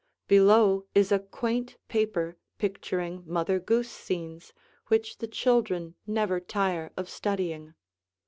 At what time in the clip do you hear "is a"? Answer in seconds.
0.95-1.19